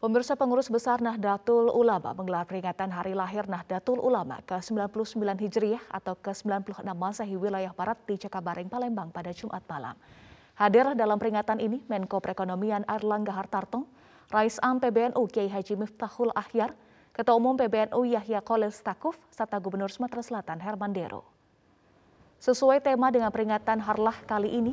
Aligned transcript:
Pemirsa 0.00 0.32
pengurus 0.32 0.72
besar 0.72 1.04
Nahdlatul 1.04 1.68
Ulama 1.76 2.16
menggelar 2.16 2.48
peringatan 2.48 2.88
hari 2.88 3.12
lahir 3.12 3.44
Nahdlatul 3.44 4.00
Ulama 4.00 4.40
ke-99 4.48 5.20
Hijriah 5.44 5.84
atau 5.92 6.16
ke-96 6.16 6.80
Masehi 6.96 7.36
wilayah 7.36 7.68
Barat 7.76 8.00
di 8.08 8.16
Cakabaring, 8.16 8.72
Palembang 8.72 9.12
pada 9.12 9.28
Jumat 9.36 9.60
malam. 9.68 9.92
Hadir 10.56 10.96
dalam 10.96 11.20
peringatan 11.20 11.60
ini 11.60 11.84
Menko 11.84 12.16
Perekonomian 12.16 12.88
Erlangga 12.88 13.36
Hartarto, 13.36 13.84
Rais 14.32 14.56
Am 14.64 14.80
PBNU 14.80 15.20
Kiai 15.28 15.52
Haji 15.52 15.76
Miftahul 15.76 16.32
Ahyar, 16.32 16.72
Ketua 17.12 17.36
Umum 17.36 17.60
PBNU 17.60 18.00
Yahya 18.08 18.40
Kolil 18.40 18.72
Stakuf, 18.72 19.20
serta 19.28 19.60
Gubernur 19.60 19.92
Sumatera 19.92 20.24
Selatan 20.24 20.64
Herman 20.64 20.96
Dero. 20.96 21.28
Sesuai 22.40 22.80
tema 22.80 23.12
dengan 23.12 23.28
peringatan 23.28 23.84
Harlah 23.84 24.16
kali 24.24 24.48
ini, 24.48 24.72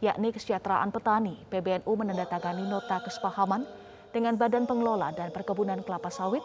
yakni 0.00 0.32
kesejahteraan 0.32 0.88
petani, 0.88 1.36
PBNU 1.52 1.92
menandatangani 1.92 2.64
nota 2.64 3.04
kesepahaman 3.04 3.68
dengan 4.12 4.36
Badan 4.36 4.68
Pengelola 4.68 5.10
dan 5.16 5.32
Perkebunan 5.32 5.80
Kelapa 5.80 6.12
Sawit 6.12 6.44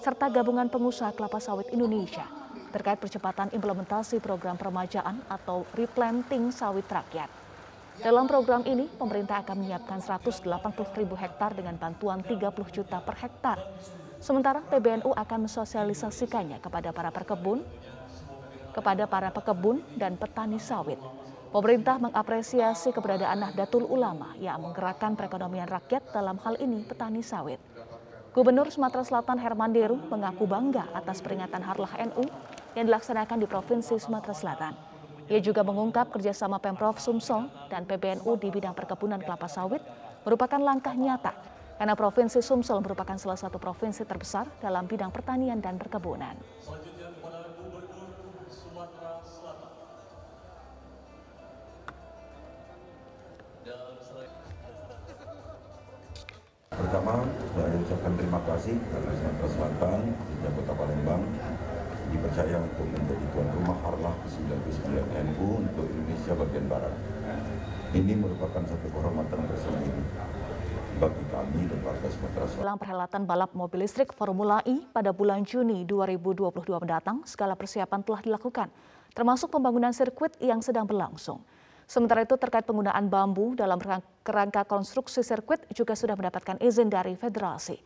serta 0.00 0.30
Gabungan 0.30 0.70
Pengusaha 0.70 1.10
Kelapa 1.12 1.42
Sawit 1.42 1.66
Indonesia 1.74 2.24
terkait 2.70 3.00
percepatan 3.00 3.50
implementasi 3.50 4.22
program 4.22 4.54
permajaan 4.54 5.24
atau 5.26 5.66
replanting 5.74 6.52
sawit 6.52 6.86
rakyat. 6.86 7.26
Dalam 7.98 8.30
program 8.30 8.62
ini, 8.62 8.86
pemerintah 8.86 9.42
akan 9.42 9.56
menyiapkan 9.58 9.98
180 9.98 10.46
ribu 10.94 11.18
hektar 11.18 11.50
dengan 11.58 11.74
bantuan 11.74 12.22
30 12.22 12.54
juta 12.70 13.02
per 13.02 13.18
hektar. 13.18 13.58
Sementara 14.22 14.62
PBNU 14.62 15.10
akan 15.10 15.50
mensosialisasikannya 15.50 16.62
kepada 16.62 16.94
para 16.94 17.10
perkebun, 17.10 17.66
kepada 18.70 19.10
para 19.10 19.34
pekebun 19.34 19.82
dan 19.98 20.14
petani 20.14 20.62
sawit. 20.62 21.02
Pemerintah 21.48 21.96
mengapresiasi 21.96 22.92
keberadaan 22.92 23.40
Nahdlatul 23.40 23.88
Ulama 23.88 24.36
yang 24.36 24.60
menggerakkan 24.60 25.16
perekonomian 25.16 25.64
rakyat 25.64 26.12
dalam 26.12 26.36
hal 26.44 26.60
ini 26.60 26.84
petani 26.84 27.24
sawit. 27.24 27.56
Gubernur 28.36 28.68
Sumatera 28.68 29.00
Selatan 29.00 29.40
Herman 29.40 29.72
Deru 29.72 29.96
mengaku 30.12 30.44
bangga 30.44 30.92
atas 30.92 31.24
peringatan 31.24 31.64
Harlah 31.64 31.88
NU 32.12 32.28
yang 32.76 32.84
dilaksanakan 32.92 33.40
di 33.40 33.46
Provinsi 33.48 33.96
Sumatera 33.96 34.36
Selatan. 34.36 34.76
Ia 35.32 35.40
juga 35.40 35.64
mengungkap 35.64 36.12
kerjasama 36.12 36.60
Pemprov 36.60 37.00
Sumsel 37.00 37.48
dan 37.72 37.88
PBNU 37.88 38.28
di 38.36 38.52
bidang 38.52 38.76
perkebunan 38.76 39.16
kelapa 39.24 39.48
sawit 39.48 39.80
merupakan 40.28 40.60
langkah 40.60 40.92
nyata 40.92 41.32
karena 41.80 41.96
Provinsi 41.96 42.44
Sumsel 42.44 42.84
merupakan 42.84 43.16
salah 43.16 43.40
satu 43.40 43.56
provinsi 43.56 44.04
terbesar 44.04 44.44
dalam 44.60 44.84
bidang 44.84 45.08
pertanian 45.08 45.64
dan 45.64 45.80
perkebunan. 45.80 46.36
Pertama, 56.68 57.26
saya 57.58 57.74
ucapkan 57.74 58.12
terima 58.14 58.40
kasih 58.46 58.76
karena 58.88 59.10
Sumatera 59.18 59.48
Selatan 59.50 59.98
dan 60.14 60.50
Kota 60.56 60.72
Palembang 60.78 61.22
dipercaya 62.08 62.56
untuk 62.64 62.86
menjadi 62.88 63.24
tuan 63.34 63.48
rumah 63.60 63.76
Harlah 63.84 64.14
ke-99 64.24 64.80
NU 65.04 65.48
untuk 65.68 65.86
Indonesia 65.90 66.32
bagian 66.32 66.66
Barat. 66.70 66.94
Ini 67.92 68.12
merupakan 68.20 68.62
satu 68.64 68.86
kehormatan 68.94 69.40
tersendiri 69.48 70.02
bagi 70.98 71.24
kami 71.30 71.60
dan 71.68 71.78
warga 71.84 72.08
Sumatera 72.08 72.44
Selatan. 72.48 72.62
Dalam 72.64 72.78
perhelatan 72.80 73.22
balap 73.28 73.50
mobil 73.52 73.84
listrik 73.84 74.10
Formula 74.16 74.64
E 74.64 74.82
pada 74.92 75.12
bulan 75.12 75.44
Juni 75.44 75.84
2022 75.84 76.52
mendatang, 76.78 77.22
segala 77.28 77.52
persiapan 77.52 78.00
telah 78.00 78.20
dilakukan, 78.24 78.68
termasuk 79.12 79.52
pembangunan 79.52 79.92
sirkuit 79.92 80.34
yang 80.40 80.64
sedang 80.64 80.88
berlangsung. 80.88 81.44
Sementara 81.88 82.20
itu 82.20 82.36
terkait 82.36 82.68
penggunaan 82.68 83.08
bambu 83.08 83.56
dalam 83.56 83.80
kerangka 84.20 84.68
konstruksi 84.68 85.24
sirkuit 85.24 85.64
juga 85.72 85.96
sudah 85.96 86.20
mendapatkan 86.20 86.60
izin 86.60 86.92
dari 86.92 87.16
federasi. 87.16 87.80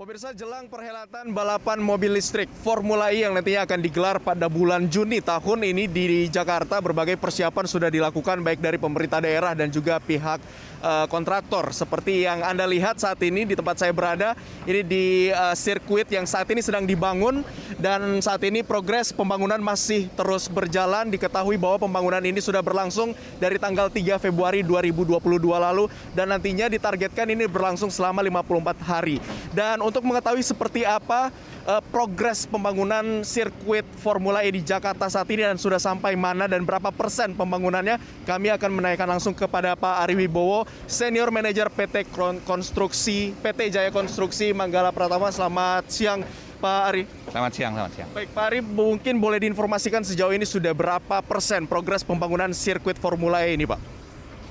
Pemirsa 0.00 0.32
jelang 0.32 0.64
perhelatan 0.72 1.28
balapan 1.36 1.76
mobil 1.76 2.16
listrik 2.16 2.48
Formula 2.64 3.12
E 3.12 3.20
yang 3.20 3.36
nantinya 3.36 3.68
akan 3.68 3.84
digelar 3.84 4.16
pada 4.16 4.48
bulan 4.48 4.88
Juni 4.88 5.20
tahun 5.20 5.60
ini 5.60 5.84
di 5.84 6.24
Jakarta 6.32 6.80
berbagai 6.80 7.20
persiapan 7.20 7.68
sudah 7.68 7.92
dilakukan 7.92 8.40
baik 8.40 8.64
dari 8.64 8.80
pemerintah 8.80 9.20
daerah 9.20 9.52
dan 9.52 9.68
juga 9.68 10.00
pihak 10.00 10.40
uh, 10.80 11.06
kontraktor. 11.06 11.70
Seperti 11.72 12.24
yang 12.26 12.42
Anda 12.44 12.66
lihat 12.66 12.98
saat 13.00 13.20
ini 13.22 13.46
di 13.46 13.54
tempat 13.54 13.80
saya 13.80 13.92
berada, 13.94 14.34
ini 14.64 14.80
di 14.84 15.04
uh, 15.30 15.54
sirkuit 15.56 16.08
yang 16.10 16.24
saat 16.26 16.48
ini 16.50 16.60
sedang 16.64 16.84
dibangun 16.84 17.44
dan 17.78 18.20
saat 18.20 18.42
ini 18.44 18.64
progres 18.64 19.12
pembangunan 19.14 19.60
masih 19.60 20.08
terus 20.16 20.48
berjalan. 20.50 21.08
Diketahui 21.08 21.56
bahwa 21.60 21.86
pembangunan 21.86 22.20
ini 22.24 22.40
sudah 22.42 22.64
berlangsung 22.64 23.14
dari 23.38 23.56
tanggal 23.60 23.88
3 23.88 24.18
Februari 24.20 24.60
2022 24.64 25.20
lalu 25.56 25.86
dan 26.12 26.32
nantinya 26.32 26.66
ditargetkan 26.68 27.28
ini 27.30 27.46
berlangsung 27.46 27.88
selama 27.88 28.24
54 28.24 28.80
hari. 28.84 29.16
Dan 29.52 29.80
untuk 29.84 30.04
mengetahui 30.04 30.42
seperti 30.42 30.82
apa 30.84 31.32
uh, 31.66 31.82
progres 31.90 32.46
pembangunan 32.48 33.22
sirkuit 33.26 33.84
Formula 34.00 34.44
E 34.44 34.52
di 34.52 34.62
Jakarta 34.62 35.10
saat 35.10 35.28
ini 35.30 35.44
dan 35.44 35.58
sudah 35.58 35.80
sampai 35.80 36.14
mana 36.16 36.46
dan 36.46 36.64
berapa 36.64 36.88
persen 36.94 37.34
pembangunannya, 37.36 37.98
kami 38.24 38.48
akan 38.54 38.70
menanyakan 38.80 39.08
langsung 39.18 39.34
kepada 39.36 39.74
Pak 39.76 40.06
Ari 40.06 40.14
Wibowo, 40.16 40.64
Senior 40.90 41.30
Manager 41.30 41.70
PT 41.70 42.10
Konstruksi 42.42 43.30
PT 43.38 43.70
Jaya 43.70 43.94
Konstruksi 43.94 44.50
Manggala 44.50 44.90
Pratama. 44.90 45.30
Selamat 45.30 45.86
siang 45.86 46.26
Pak 46.60 46.80
Ari. 46.92 47.08
Selamat 47.32 47.52
siang, 47.56 47.72
selamat 47.72 47.92
siang. 47.96 48.08
Baik, 48.12 48.28
Pak 48.36 48.44
Ari, 48.52 48.60
mungkin 48.60 49.16
boleh 49.16 49.40
diinformasikan 49.40 50.04
sejauh 50.04 50.36
ini 50.36 50.44
sudah 50.44 50.76
berapa 50.76 51.24
persen 51.24 51.64
progres 51.64 52.04
pembangunan 52.04 52.52
sirkuit 52.52 53.00
Formula 53.00 53.48
E 53.48 53.56
ini, 53.56 53.64
Pak? 53.64 53.80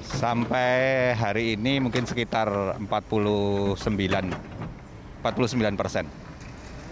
Sampai 0.09 1.13
hari 1.13 1.53
ini 1.53 1.77
mungkin 1.77 2.09
sekitar 2.09 2.49
49 2.81 3.77
49 3.77 3.77
persen. 5.77 6.09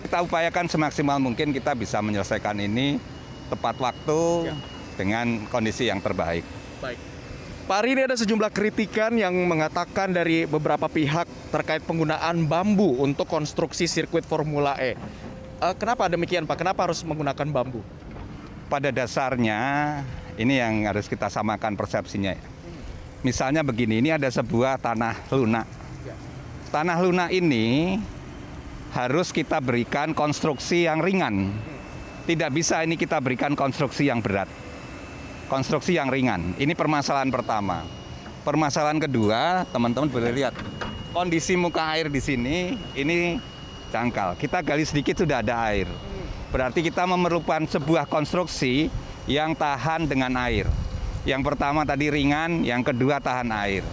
Kita 0.06 0.22
upayakan 0.22 0.70
semaksimal 0.70 1.18
mungkin 1.18 1.50
kita 1.50 1.74
bisa 1.74 1.98
menyelesaikan 1.98 2.62
ini 2.62 3.02
tepat 3.50 3.74
waktu 3.82 4.54
ya. 4.54 4.56
dengan 5.02 5.50
kondisi 5.50 5.90
yang 5.90 5.98
terbaik. 5.98 6.46
Baik. 6.78 7.17
Pak 7.68 7.84
Ari, 7.84 8.00
ini 8.00 8.08
ada 8.08 8.16
sejumlah 8.16 8.48
kritikan 8.56 9.12
yang 9.20 9.36
mengatakan 9.44 10.16
dari 10.16 10.48
beberapa 10.48 10.88
pihak 10.88 11.28
terkait 11.52 11.84
penggunaan 11.84 12.48
bambu 12.48 12.96
untuk 13.04 13.28
konstruksi 13.28 13.92
sirkuit 13.92 14.24
Formula 14.24 14.80
E. 14.80 14.96
Uh, 15.60 15.76
kenapa 15.76 16.08
demikian 16.08 16.48
Pak? 16.48 16.64
Kenapa 16.64 16.88
harus 16.88 17.04
menggunakan 17.04 17.44
bambu? 17.52 17.84
Pada 18.72 18.88
dasarnya 18.88 19.60
ini 20.40 20.64
yang 20.64 20.88
harus 20.88 21.12
kita 21.12 21.28
samakan 21.28 21.76
persepsinya. 21.76 22.40
Misalnya 23.20 23.68
begini, 23.68 24.00
ini 24.00 24.16
ada 24.16 24.32
sebuah 24.32 24.80
tanah 24.80 25.28
lunak. 25.36 25.68
Tanah 26.72 27.04
lunak 27.04 27.36
ini 27.36 28.00
harus 28.96 29.36
kita 29.36 29.60
berikan 29.60 30.16
konstruksi 30.16 30.88
yang 30.88 31.04
ringan. 31.04 31.52
Tidak 32.32 32.48
bisa 32.48 32.80
ini 32.88 32.96
kita 32.96 33.20
berikan 33.20 33.60
konstruksi 33.60 34.08
yang 34.08 34.24
berat. 34.24 34.67
Konstruksi 35.48 35.96
yang 35.96 36.12
ringan. 36.12 36.60
Ini 36.60 36.76
permasalahan 36.76 37.32
pertama. 37.32 37.88
Permasalahan 38.44 39.00
kedua, 39.00 39.64
teman-teman 39.72 40.12
boleh 40.12 40.32
lihat 40.36 40.56
kondisi 41.16 41.56
muka 41.56 41.84
air 41.96 42.12
di 42.12 42.20
sini 42.20 42.76
ini 42.96 43.40
jangkal. 43.92 44.36
Kita 44.36 44.60
gali 44.60 44.84
sedikit 44.84 45.24
sudah 45.24 45.40
ada 45.40 45.72
air. 45.72 45.88
Berarti 46.52 46.84
kita 46.84 47.08
memerlukan 47.08 47.64
sebuah 47.68 48.08
konstruksi 48.08 48.92
yang 49.28 49.56
tahan 49.56 50.08
dengan 50.08 50.36
air. 50.36 50.68
Yang 51.28 51.44
pertama 51.44 51.84
tadi 51.84 52.08
ringan, 52.08 52.64
yang 52.64 52.84
kedua 52.84 53.20
tahan 53.20 53.52
air. 53.52 53.84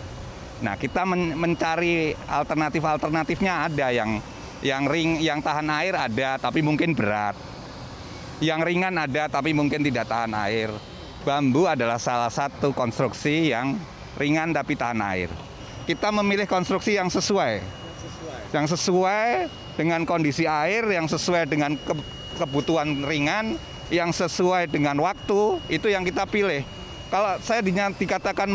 Nah, 0.63 0.79
kita 0.79 1.03
men 1.03 1.35
mencari 1.35 2.15
alternatif-alternatifnya 2.15 3.71
ada 3.71 3.91
yang 3.91 4.23
yang 4.63 4.87
ring, 4.87 5.19
yang 5.19 5.43
tahan 5.43 5.67
air 5.71 5.99
ada, 5.99 6.39
tapi 6.39 6.63
mungkin 6.63 6.95
berat. 6.95 7.35
Yang 8.39 8.61
ringan 8.71 8.95
ada, 8.95 9.27
tapi 9.27 9.51
mungkin 9.51 9.83
tidak 9.83 10.07
tahan 10.07 10.31
air. 10.35 10.71
Bambu 11.25 11.65
adalah 11.65 11.97
salah 11.97 12.29
satu 12.29 12.77
konstruksi 12.77 13.49
yang 13.49 13.81
ringan 14.21 14.53
tapi 14.53 14.77
tahan 14.77 15.01
air. 15.01 15.33
Kita 15.89 16.13
memilih 16.13 16.45
konstruksi 16.45 17.01
yang 17.01 17.09
sesuai, 17.09 17.65
yang 18.53 18.69
sesuai 18.69 19.49
dengan 19.81 20.05
kondisi 20.05 20.45
air, 20.45 20.85
yang 20.85 21.09
sesuai 21.09 21.49
dengan 21.49 21.81
kebutuhan 22.37 23.09
ringan, 23.09 23.57
yang 23.89 24.13
sesuai 24.13 24.69
dengan 24.69 25.01
waktu, 25.01 25.61
itu 25.73 25.89
yang 25.89 26.05
kita 26.05 26.29
pilih. 26.29 26.61
Kalau 27.09 27.41
saya 27.41 27.65
dikatakan 27.65 28.49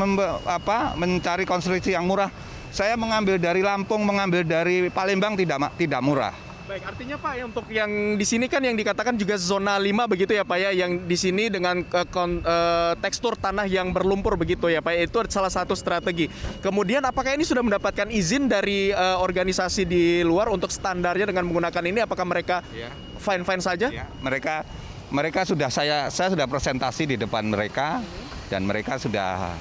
apa, 0.45 0.93
mencari 0.93 1.49
konstruksi 1.49 1.93
yang 1.93 2.05
murah, 2.05 2.29
saya 2.69 2.93
mengambil 2.93 3.41
dari 3.41 3.65
Lampung, 3.65 4.05
mengambil 4.05 4.45
dari 4.45 4.93
Palembang 4.93 5.33
tidak 5.33 5.73
tidak 5.77 6.01
murah. 6.05 6.48
Baik, 6.69 6.85
artinya 6.85 7.17
Pak 7.17 7.33
ya 7.33 7.43
untuk 7.49 7.65
yang 7.73 7.89
di 8.13 8.21
sini 8.21 8.45
kan 8.45 8.61
yang 8.61 8.77
dikatakan 8.77 9.17
juga 9.17 9.41
zona 9.41 9.81
5 9.81 9.89
begitu 10.05 10.37
ya 10.37 10.45
Pak 10.45 10.57
ya, 10.61 10.69
yang 10.69 11.01
di 11.09 11.17
sini 11.17 11.49
dengan 11.49 11.81
uh, 11.81 12.05
kon, 12.05 12.45
uh, 12.45 12.93
tekstur 13.01 13.33
tanah 13.33 13.65
yang 13.65 13.89
berlumpur 13.89 14.37
begitu 14.37 14.69
ya 14.69 14.77
Pak 14.77 14.93
ya, 14.93 15.01
itu 15.09 15.17
salah 15.33 15.49
satu 15.49 15.73
strategi. 15.73 16.29
Kemudian 16.61 17.01
apakah 17.01 17.33
ini 17.33 17.41
sudah 17.41 17.65
mendapatkan 17.65 18.13
izin 18.13 18.45
dari 18.45 18.93
uh, 18.93 19.17
organisasi 19.17 19.81
di 19.81 20.21
luar 20.21 20.53
untuk 20.53 20.69
standarnya 20.69 21.33
dengan 21.33 21.49
menggunakan 21.49 21.81
ini 21.89 22.05
apakah 22.05 22.29
mereka 22.29 22.61
ya. 22.69 22.93
fine-fine 23.17 23.65
saja? 23.65 23.89
Ya. 23.89 24.05
Mereka 24.21 24.61
mereka 25.09 25.49
sudah 25.49 25.73
saya 25.73 26.13
saya 26.13 26.37
sudah 26.37 26.45
presentasi 26.45 27.09
di 27.09 27.15
depan 27.17 27.49
mereka 27.49 27.97
dan 28.45 28.61
mereka 28.69 29.01
sudah 29.01 29.57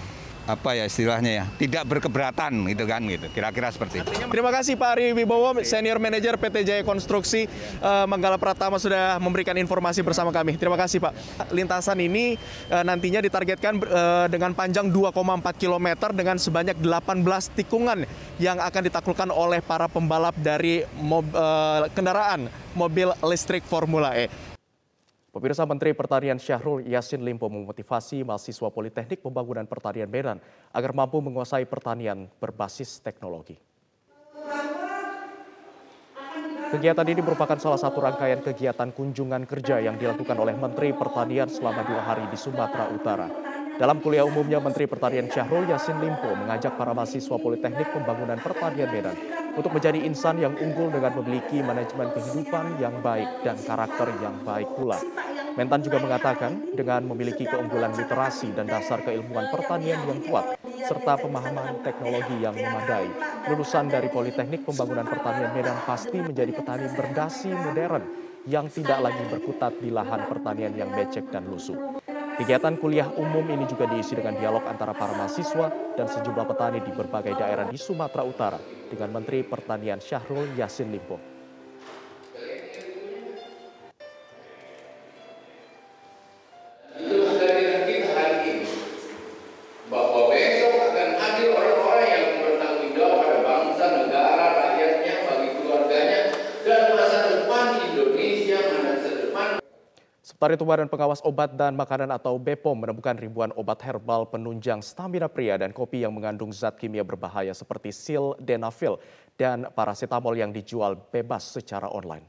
apa 0.48 0.72
ya 0.72 0.88
istilahnya 0.88 1.44
ya 1.44 1.44
tidak 1.60 1.84
berkeberatan 1.84 2.64
gitu 2.72 2.88
kan 2.88 3.04
gitu 3.04 3.28
kira-kira 3.36 3.68
seperti 3.68 4.00
itu. 4.00 4.10
Terima 4.32 4.48
kasih 4.48 4.80
Pak 4.80 4.96
Ari 4.96 5.12
Wibowo, 5.12 5.60
Senior 5.60 6.00
Manager 6.00 6.40
PT 6.40 6.64
Jaya 6.64 6.82
Konstruksi 6.88 7.44
uh, 7.84 8.08
Manggala 8.08 8.40
Pratama 8.40 8.80
sudah 8.80 9.20
memberikan 9.20 9.52
informasi 9.60 10.00
bersama 10.00 10.32
kami. 10.32 10.56
Terima 10.56 10.80
kasih 10.80 11.04
Pak. 11.04 11.12
Lintasan 11.52 12.00
ini 12.00 12.40
uh, 12.72 12.80
nantinya 12.80 13.20
ditargetkan 13.20 13.76
uh, 13.84 14.26
dengan 14.32 14.56
panjang 14.56 14.88
2,4 14.88 15.12
km 15.60 15.88
dengan 16.16 16.40
sebanyak 16.40 16.80
18 16.80 17.52
tikungan 17.52 18.08
yang 18.40 18.56
akan 18.56 18.82
ditaklukkan 18.88 19.28
oleh 19.28 19.60
para 19.60 19.84
pembalap 19.84 20.32
dari 20.40 20.80
mob, 20.96 21.28
uh, 21.36 21.84
kendaraan 21.92 22.48
mobil 22.72 23.12
listrik 23.20 23.68
Formula 23.68 24.16
E. 24.16 24.47
Pemirsa 25.28 25.68
Menteri 25.68 25.92
Pertanian 25.92 26.40
Syahrul 26.40 26.88
Yassin 26.88 27.20
Limpo 27.20 27.52
memotivasi 27.52 28.24
mahasiswa 28.24 28.72
Politeknik 28.72 29.20
Pembangunan 29.20 29.68
Pertanian 29.68 30.08
Medan 30.08 30.40
agar 30.72 30.96
mampu 30.96 31.20
menguasai 31.20 31.68
pertanian 31.68 32.32
berbasis 32.40 33.04
teknologi. 33.04 33.60
Kegiatan 36.72 37.04
ini 37.12 37.20
merupakan 37.20 37.60
salah 37.60 37.76
satu 37.76 38.00
rangkaian 38.00 38.40
kegiatan 38.40 38.88
kunjungan 38.88 39.44
kerja 39.44 39.84
yang 39.84 40.00
dilakukan 40.00 40.36
oleh 40.36 40.56
Menteri 40.56 40.96
Pertanian 40.96 41.48
selama 41.48 41.84
dua 41.84 42.00
hari 42.08 42.24
di 42.32 42.36
Sumatera 42.40 42.88
Utara. 42.88 43.28
Dalam 43.76 44.00
kuliah 44.00 44.24
umumnya, 44.24 44.64
Menteri 44.64 44.88
Pertanian 44.88 45.28
Syahrul 45.28 45.68
Yassin 45.68 46.00
Limpo 46.00 46.32
mengajak 46.40 46.72
para 46.80 46.96
mahasiswa 46.96 47.36
Politeknik 47.36 47.92
Pembangunan 47.92 48.40
Pertanian 48.40 48.88
Medan 48.88 49.37
untuk 49.58 49.74
menjadi 49.74 49.98
insan 50.06 50.38
yang 50.38 50.54
unggul 50.54 50.94
dengan 50.94 51.18
memiliki 51.18 51.58
manajemen 51.58 52.14
kehidupan 52.14 52.78
yang 52.78 52.94
baik 53.02 53.42
dan 53.42 53.58
karakter 53.66 54.06
yang 54.22 54.38
baik 54.46 54.70
pula. 54.78 55.02
Mentan 55.58 55.82
juga 55.82 55.98
mengatakan 55.98 56.70
dengan 56.78 57.02
memiliki 57.10 57.42
keunggulan 57.42 57.90
literasi 57.98 58.54
dan 58.54 58.70
dasar 58.70 59.02
keilmuan 59.02 59.50
pertanian 59.50 59.98
yang 60.06 60.22
kuat, 60.30 60.54
serta 60.86 61.18
pemahaman 61.18 61.82
teknologi 61.82 62.38
yang 62.38 62.54
memadai, 62.54 63.10
lulusan 63.50 63.90
dari 63.90 64.06
Politeknik 64.06 64.62
Pembangunan 64.62 65.10
Pertanian 65.10 65.50
Medan 65.50 65.74
pasti 65.82 66.22
menjadi 66.22 66.54
petani 66.54 66.86
berdasi 66.94 67.50
modern 67.50 68.06
yang 68.46 68.70
tidak 68.70 69.02
lagi 69.02 69.24
berkutat 69.26 69.74
di 69.82 69.90
lahan 69.90 70.30
pertanian 70.30 70.78
yang 70.78 70.94
becek 70.94 71.26
dan 71.34 71.42
lusuh. 71.50 71.98
Kegiatan 72.38 72.78
kuliah 72.78 73.10
umum 73.18 73.42
ini 73.50 73.66
juga 73.66 73.90
diisi 73.90 74.14
dengan 74.14 74.38
dialog 74.38 74.62
antara 74.70 74.94
para 74.94 75.10
mahasiswa 75.10 75.98
dan 75.98 76.06
sejumlah 76.06 76.46
petani 76.46 76.78
di 76.86 76.94
berbagai 76.94 77.34
daerah 77.34 77.66
di 77.66 77.74
Sumatera 77.74 78.22
Utara 78.22 78.62
dengan 78.86 79.10
Menteri 79.10 79.42
Pertanian 79.42 79.98
Syahrul 79.98 80.54
Yassin 80.54 80.86
Limpo. 80.94 81.37
Sementara 100.28 100.60
itu 100.60 100.68
Badan 100.68 100.92
Pengawas 100.92 101.24
Obat 101.24 101.56
dan 101.56 101.72
Makanan 101.72 102.12
atau 102.12 102.36
BPOM 102.36 102.84
menemukan 102.84 103.16
ribuan 103.16 103.48
obat 103.56 103.80
herbal 103.80 104.28
penunjang 104.28 104.84
stamina 104.84 105.24
pria 105.24 105.56
dan 105.56 105.72
kopi 105.72 106.04
yang 106.04 106.12
mengandung 106.12 106.52
zat 106.52 106.76
kimia 106.76 107.00
berbahaya 107.00 107.56
seperti 107.56 107.96
sildenafil 107.96 109.00
dan 109.40 109.72
paracetamol 109.72 110.36
yang 110.36 110.52
dijual 110.52 111.00
bebas 111.00 111.56
secara 111.56 111.88
online. 111.88 112.28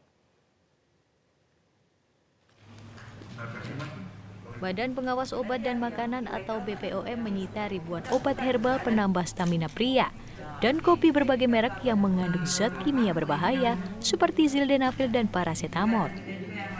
Badan 4.63 4.95
Pengawas 4.95 5.35
Obat 5.35 5.67
dan 5.67 5.83
Makanan 5.83 6.31
atau 6.31 6.63
BPOM 6.63 7.19
menyita 7.19 7.67
ribuan 7.67 8.07
obat 8.15 8.39
herbal 8.39 8.79
penambah 8.79 9.27
stamina 9.27 9.67
pria 9.67 10.07
dan 10.63 10.79
kopi 10.79 11.11
berbagai 11.11 11.51
merek 11.51 11.83
yang 11.83 11.99
mengandung 11.99 12.47
zat 12.47 12.71
kimia 12.79 13.11
berbahaya 13.11 13.75
seperti 13.99 14.47
sildenafil 14.47 15.11
dan 15.11 15.27
paracetamol. 15.27 16.38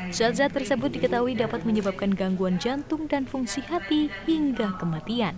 Zat-zat 0.10 0.50
tersebut 0.52 0.90
diketahui 0.90 1.38
dapat 1.38 1.62
menyebabkan 1.64 2.14
gangguan 2.14 2.58
jantung 2.58 3.06
dan 3.06 3.30
fungsi 3.30 3.62
hati 3.66 4.10
hingga 4.26 4.74
kematian. 4.82 5.38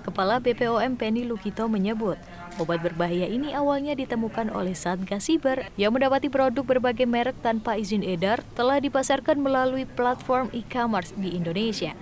Kepala 0.00 0.40
BPOM 0.40 0.96
Penny 0.96 1.28
Lukito 1.28 1.68
menyebut, 1.68 2.16
obat 2.56 2.80
berbahaya 2.80 3.28
ini 3.28 3.52
awalnya 3.52 3.92
ditemukan 3.92 4.48
oleh 4.48 4.72
Satgas 4.72 5.28
Siber 5.28 5.68
yang 5.76 5.92
mendapati 5.92 6.32
produk 6.32 6.64
berbagai 6.64 7.04
merek 7.04 7.36
tanpa 7.44 7.76
izin 7.76 8.00
edar 8.00 8.40
telah 8.56 8.80
dipasarkan 8.80 9.36
melalui 9.36 9.84
platform 9.84 10.48
e-commerce 10.56 11.12
di 11.18 11.36
Indonesia. 11.36 11.92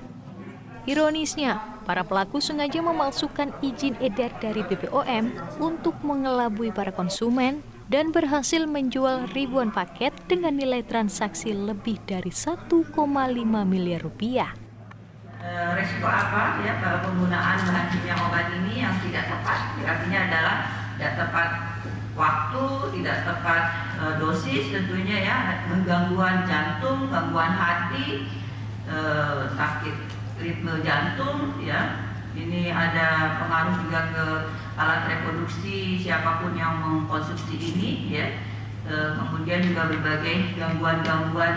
Ironisnya, 0.89 1.59
para 1.85 2.07
pelaku 2.07 2.41
sengaja 2.41 2.81
memalsukan 2.81 3.53
izin 3.61 3.99
edar 4.01 4.33
dari 4.41 4.65
BPOM 4.65 5.59
untuk 5.61 5.99
mengelabui 6.01 6.71
para 6.71 6.95
konsumen 6.95 7.61
dan 7.89 8.13
berhasil 8.13 8.69
menjual 8.69 9.33
ribuan 9.33 9.73
paket 9.73 10.13
dengan 10.29 10.55
nilai 10.55 10.85
transaksi 10.85 11.57
lebih 11.57 11.97
dari 12.05 12.29
1,5 12.29 12.93
miliar 13.65 14.05
rupiah. 14.05 14.53
Eh, 15.41 15.69
resiko 15.73 16.05
apa 16.05 16.61
ya 16.61 16.77
kalau 16.85 17.09
penggunaan 17.09 17.59
bahan 17.65 17.87
kimia 17.89 18.17
obat 18.21 18.53
ini 18.53 18.85
yang 18.85 18.93
tidak 19.01 19.33
tepat? 19.33 19.61
Artinya 19.81 20.21
adalah 20.29 20.57
tidak 21.01 21.13
tepat 21.17 21.49
waktu, 22.19 22.65
tidak 22.99 23.17
tepat 23.23 23.63
e, 23.95 24.05
dosis 24.19 24.75
tentunya 24.75 25.23
ya, 25.23 25.37
menggangguan 25.71 26.43
jantung, 26.51 27.07
gangguan 27.07 27.55
hati, 27.55 28.27
e, 28.91 28.99
sakit 29.55 29.97
ritme 30.43 30.83
jantung 30.83 31.55
ya, 31.63 32.11
ini 32.35 32.75
ada 32.75 33.39
pengaruh 33.39 33.79
juga 33.87 34.01
ke 34.11 34.27
alat 34.79 35.11
reproduksi 35.11 35.99
siapa 35.99 36.39
pun 36.39 36.55
yang 36.55 36.79
mengkonsumsi 36.79 37.59
ini 37.59 37.91
ya. 38.15 38.27
E, 38.87 38.95
kemudian 39.19 39.61
juga 39.67 39.91
berbagai 39.91 40.55
gangguan-gangguan 40.55 41.55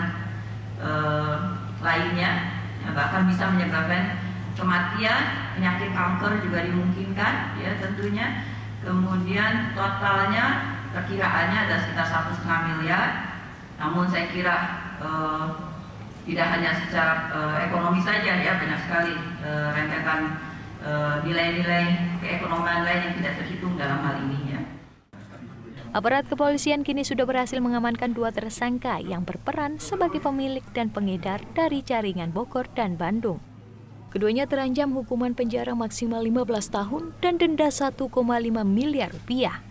e, 0.82 0.90
lainnya 1.80 2.32
ya, 2.82 2.90
bahkan 2.98 3.30
bisa 3.30 3.54
menyebabkan 3.54 4.18
kematian 4.58 5.22
penyakit 5.56 5.94
kanker 5.94 6.42
juga 6.42 6.60
dimungkinkan 6.66 7.34
ya 7.62 7.78
tentunya. 7.78 8.50
Kemudian 8.82 9.78
totalnya 9.78 10.74
perkiraannya 10.90 11.60
ada 11.70 11.76
sekitar 11.86 12.08
satu 12.10 12.34
setengah 12.34 12.62
miliar. 12.74 13.10
Namun 13.78 14.10
saya 14.10 14.34
kira 14.34 14.58
e, 14.98 15.10
tidak 16.26 16.48
hanya 16.58 16.72
secara 16.74 17.14
e, 17.30 17.40
ekonomi 17.70 18.02
saja 18.02 18.42
ya 18.42 18.58
banyak 18.58 18.80
sekali 18.82 19.14
e, 19.46 19.50
rentetan 19.78 20.51
Eh, 20.82 21.16
nilai-nilai 21.30 21.86
keekonomian 22.26 22.82
lain 22.82 23.02
yang 23.06 23.16
tidak 23.22 23.34
terhitung 23.38 23.78
dalam 23.78 24.02
hal 24.02 24.16
ini 24.26 24.40
ya. 24.50 24.62
Aparat 25.94 26.26
kepolisian 26.26 26.82
kini 26.82 27.06
sudah 27.06 27.30
berhasil 27.30 27.62
mengamankan 27.62 28.18
dua 28.18 28.34
tersangka 28.34 28.98
yang 28.98 29.22
berperan 29.22 29.78
sebagai 29.78 30.18
pemilik 30.18 30.66
dan 30.74 30.90
pengedar 30.90 31.46
dari 31.54 31.86
jaringan 31.86 32.34
Bogor 32.34 32.66
dan 32.74 32.98
Bandung. 32.98 33.38
Keduanya 34.10 34.50
terancam 34.50 34.90
hukuman 34.98 35.38
penjara 35.38 35.78
maksimal 35.78 36.26
15 36.26 36.50
tahun 36.74 37.04
dan 37.22 37.38
denda 37.38 37.70
1,5 37.70 38.02
miliar 38.66 39.14
rupiah. 39.14 39.62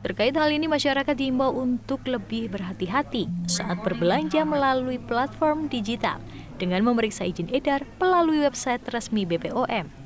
Terkait 0.00 0.32
hal 0.36 0.48
ini, 0.52 0.68
masyarakat 0.68 1.16
diimbau 1.16 1.52
untuk 1.52 2.00
lebih 2.08 2.48
berhati-hati 2.48 3.28
saat 3.44 3.80
berbelanja 3.84 4.44
melalui 4.48 4.96
platform 4.96 5.68
digital 5.68 6.16
dengan 6.56 6.80
memeriksa 6.80 7.28
izin 7.28 7.52
edar 7.52 7.84
melalui 8.00 8.40
website 8.40 8.84
resmi 8.88 9.28
BPOM. 9.28 10.03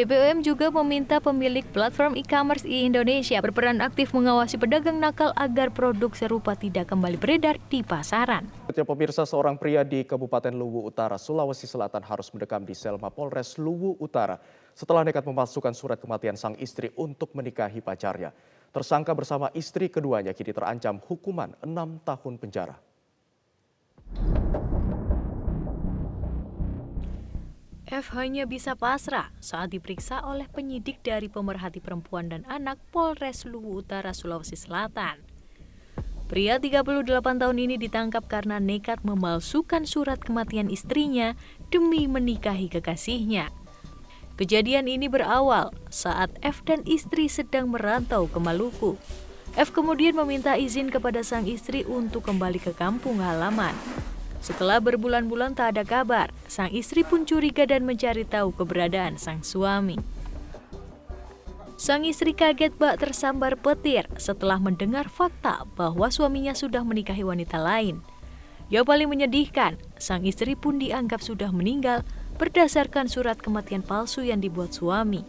BPOM 0.00 0.40
juga 0.40 0.72
meminta 0.72 1.20
pemilik 1.20 1.60
platform 1.76 2.16
e-commerce 2.16 2.64
di 2.64 2.88
Indonesia 2.88 3.36
berperan 3.36 3.84
aktif 3.84 4.16
mengawasi 4.16 4.56
pedagang 4.56 4.96
nakal 4.96 5.28
agar 5.36 5.68
produk 5.68 6.08
serupa 6.16 6.56
tidak 6.56 6.88
kembali 6.88 7.20
beredar 7.20 7.60
di 7.68 7.84
pasaran. 7.84 8.48
Setiap 8.64 8.88
pemirsa 8.88 9.28
seorang 9.28 9.60
pria 9.60 9.84
di 9.84 10.00
Kabupaten 10.08 10.56
Luwu 10.56 10.88
Utara, 10.88 11.20
Sulawesi 11.20 11.68
Selatan 11.68 12.00
harus 12.00 12.32
mendekam 12.32 12.64
di 12.64 12.72
sel 12.72 12.96
Mapolres 12.96 13.60
Luwu 13.60 14.00
Utara 14.00 14.40
setelah 14.72 15.04
nekat 15.04 15.20
memasukkan 15.20 15.76
surat 15.76 16.00
kematian 16.00 16.40
sang 16.40 16.56
istri 16.56 16.88
untuk 16.96 17.36
menikahi 17.36 17.84
pacarnya. 17.84 18.32
Tersangka 18.72 19.12
bersama 19.12 19.52
istri 19.52 19.92
keduanya 19.92 20.32
kini 20.32 20.56
terancam 20.56 20.96
hukuman 20.96 21.52
enam 21.60 22.00
tahun 22.00 22.40
penjara. 22.40 22.80
F 27.90 28.14
hanya 28.14 28.46
bisa 28.46 28.78
pasrah 28.78 29.34
saat 29.42 29.74
diperiksa 29.74 30.22
oleh 30.22 30.46
penyidik 30.46 31.02
dari 31.02 31.26
pemerhati 31.26 31.82
perempuan 31.82 32.30
dan 32.30 32.46
anak 32.46 32.78
Polres 32.94 33.42
Luwu 33.42 33.82
Utara, 33.82 34.14
Sulawesi 34.14 34.54
Selatan. 34.54 35.18
Pria 36.30 36.62
38 36.62 36.86
tahun 37.18 37.58
ini 37.58 37.82
ditangkap 37.82 38.30
karena 38.30 38.62
nekat 38.62 39.02
memalsukan 39.02 39.90
surat 39.90 40.22
kematian 40.22 40.70
istrinya 40.70 41.34
demi 41.74 42.06
menikahi 42.06 42.70
kekasihnya. 42.70 43.50
Kejadian 44.38 44.86
ini 44.86 45.10
berawal 45.10 45.74
saat 45.90 46.30
F 46.46 46.62
dan 46.62 46.86
istri 46.86 47.26
sedang 47.26 47.74
merantau 47.74 48.30
ke 48.30 48.38
Maluku. 48.38 48.94
F 49.58 49.74
kemudian 49.74 50.14
meminta 50.14 50.54
izin 50.54 50.94
kepada 50.94 51.26
sang 51.26 51.42
istri 51.50 51.82
untuk 51.82 52.22
kembali 52.22 52.62
ke 52.62 52.70
kampung 52.70 53.18
halaman. 53.18 53.74
Setelah 54.40 54.80
berbulan-bulan 54.80 55.52
tak 55.52 55.76
ada 55.76 55.84
kabar, 55.84 56.32
sang 56.48 56.72
istri 56.72 57.04
pun 57.04 57.28
curiga 57.28 57.68
dan 57.68 57.84
mencari 57.84 58.24
tahu 58.24 58.56
keberadaan 58.56 59.20
sang 59.20 59.44
suami. 59.44 60.00
Sang 61.80 62.04
istri 62.04 62.36
kaget 62.36 62.76
bak 62.76 63.00
tersambar 63.00 63.56
petir 63.56 64.04
setelah 64.20 64.60
mendengar 64.60 65.08
fakta 65.08 65.64
bahwa 65.76 66.12
suaminya 66.12 66.52
sudah 66.52 66.84
menikahi 66.84 67.24
wanita 67.24 67.56
lain. 67.56 68.04
Yang 68.68 68.84
paling 68.84 69.08
menyedihkan, 69.08 69.80
sang 69.96 70.24
istri 70.28 70.56
pun 70.56 70.76
dianggap 70.76 71.24
sudah 71.24 71.48
meninggal 71.52 72.04
berdasarkan 72.36 73.08
surat 73.08 73.40
kematian 73.40 73.84
palsu 73.84 74.24
yang 74.24 74.40
dibuat 74.40 74.72
suami. 74.72 75.24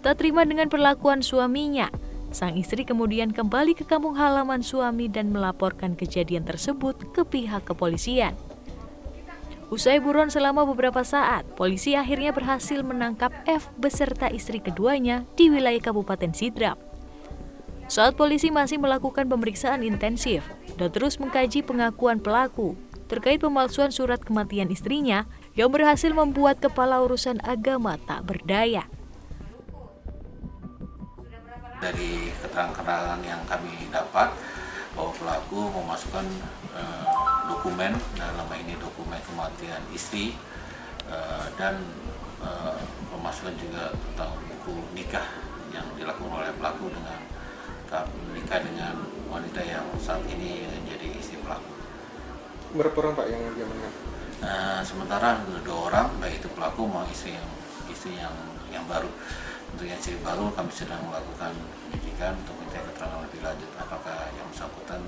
Tak 0.00 0.20
terima 0.20 0.44
dengan 0.48 0.68
perlakuan 0.68 1.24
suaminya, 1.24 1.88
sang 2.36 2.60
istri 2.60 2.84
kemudian 2.84 3.32
kembali 3.32 3.72
ke 3.72 3.88
kampung 3.88 4.12
halaman 4.20 4.60
suami 4.60 5.08
dan 5.08 5.32
melaporkan 5.32 5.96
kejadian 5.96 6.44
tersebut 6.44 7.16
ke 7.16 7.24
pihak 7.24 7.64
kepolisian. 7.64 8.36
Usai 9.72 9.98
buron 9.98 10.28
selama 10.28 10.68
beberapa 10.68 11.00
saat, 11.00 11.48
polisi 11.56 11.96
akhirnya 11.96 12.36
berhasil 12.36 12.84
menangkap 12.84 13.32
F 13.48 13.72
beserta 13.80 14.28
istri 14.28 14.60
keduanya 14.60 15.24
di 15.34 15.48
wilayah 15.48 15.80
Kabupaten 15.80 16.36
Sidrap. 16.36 16.76
Saat 17.88 18.20
polisi 18.20 18.52
masih 18.52 18.76
melakukan 18.76 19.24
pemeriksaan 19.26 19.80
intensif 19.80 20.44
dan 20.76 20.92
terus 20.92 21.16
mengkaji 21.16 21.64
pengakuan 21.64 22.20
pelaku 22.20 22.76
terkait 23.08 23.40
pemalsuan 23.40 23.90
surat 23.94 24.20
kematian 24.20 24.68
istrinya 24.68 25.24
yang 25.56 25.72
berhasil 25.72 26.12
membuat 26.12 26.60
kepala 26.60 27.00
urusan 27.00 27.40
agama 27.46 27.96
tak 28.04 28.28
berdaya. 28.28 28.84
Dari 31.86 32.34
keterangan-keterangan 32.42 33.22
yang 33.22 33.46
kami 33.46 33.86
dapat 33.94 34.34
bahwa 34.98 35.12
pelaku 35.14 35.70
memasukkan 35.70 36.26
eh, 36.74 37.04
dokumen 37.46 37.94
dalam 38.18 38.48
ini 38.58 38.74
dokumen 38.74 39.22
kematian 39.22 39.78
istri 39.94 40.34
uh, 41.06 41.46
dan 41.54 41.78
uh, 42.42 42.74
pemasukan 43.14 43.54
juga 43.54 43.94
tentang 43.94 44.34
buku 44.50 44.82
nikah 44.98 45.22
yang 45.70 45.86
dilakukan 45.94 46.42
oleh 46.42 46.52
pelaku 46.58 46.90
dengan 46.90 47.20
menikah 48.34 48.60
dengan 48.66 48.98
wanita 49.30 49.62
yang 49.62 49.86
saat 50.02 50.26
ini 50.26 50.66
menjadi 50.66 51.06
istri 51.16 51.38
pelaku. 51.38 51.70
Berapa 52.74 52.96
orang 52.98 53.14
pak 53.14 53.26
yang 53.30 53.42
dia 53.54 53.66
menikah? 53.66 53.94
Uh, 54.36 54.80
sementara 54.84 55.40
dua 55.64 55.78
orang, 55.88 56.06
baik 56.18 56.42
itu 56.42 56.48
pelaku 56.52 56.84
maupun 56.84 57.08
istri 57.14 57.38
yang 57.38 57.48
istri 57.88 58.12
yang 58.18 58.34
yang 58.74 58.84
baru. 58.90 59.08
Untuk 59.74 59.86
yang 59.88 59.98
istri 59.98 60.18
baru 60.22 60.52
kami 60.54 60.70
sedang 60.70 61.02
melakukan 61.08 61.52
penyidikan 61.88 62.36
untuk 62.38 62.54
minta 62.62 62.78
keterangan 62.84 63.20
lebih 63.26 63.40
lanjut 63.42 63.70
apakah 63.80 64.16
yang 64.34 64.46
bersangkutan 64.52 65.00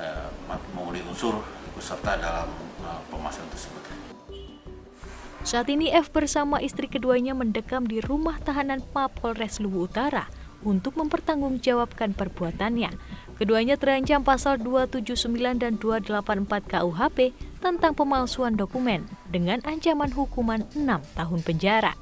uh, 0.00 0.28
memenuhi 0.46 1.02
unsur 1.04 1.44
ikut 1.72 1.84
serta 1.84 2.16
dalam 2.16 2.48
uh, 2.84 3.00
pemasangan 3.12 3.50
tersebut. 3.52 3.82
Saat 5.46 5.70
ini 5.70 5.94
F 5.94 6.10
bersama 6.10 6.58
istri 6.58 6.90
keduanya 6.90 7.30
mendekam 7.30 7.86
di 7.86 8.02
rumah 8.02 8.34
tahanan 8.42 8.82
Mapolres 8.90 9.62
Luwu 9.62 9.86
Utara 9.86 10.26
untuk 10.66 10.98
mempertanggungjawabkan 10.98 12.18
perbuatannya. 12.18 12.90
Keduanya 13.38 13.78
terancam 13.78 14.26
pasal 14.26 14.58
279 14.58 15.62
dan 15.62 15.78
284 15.78 16.66
KUHP 16.66 17.36
tentang 17.62 17.92
pemalsuan 17.94 18.58
dokumen 18.58 19.06
dengan 19.30 19.62
ancaman 19.62 20.10
hukuman 20.10 20.66
6 20.74 20.82
tahun 21.14 21.40
penjara. 21.46 21.94